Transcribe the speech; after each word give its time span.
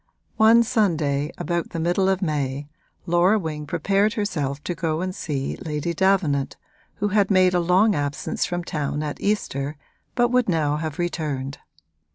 One 0.37 0.63
Sunday, 0.63 1.31
about 1.37 1.69
the 1.69 1.79
middle 1.79 2.09
of 2.09 2.23
May, 2.23 2.67
Laura 3.05 3.37
Wing 3.37 3.67
prepared 3.67 4.13
herself 4.13 4.59
to 4.63 4.73
go 4.73 4.99
and 5.01 5.13
see 5.13 5.57
Lady 5.57 5.93
Davenant, 5.93 6.57
who 6.95 7.09
had 7.09 7.29
made 7.29 7.53
a 7.53 7.59
long 7.59 7.93
absence 7.93 8.43
from 8.43 8.63
town 8.63 9.03
at 9.03 9.21
Easter 9.21 9.77
but 10.15 10.29
would 10.29 10.49
now 10.49 10.77
have 10.77 10.97
returned. 10.97 11.59